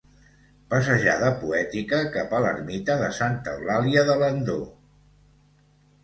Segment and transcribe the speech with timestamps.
[0.69, 4.57] Passejada poètica cap a l'ermita de Santa Eulàlia d'Alendo.